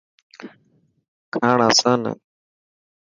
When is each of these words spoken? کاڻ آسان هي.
کاڻ 1.33 1.57
آسان 1.69 1.99
هي. 2.07 2.13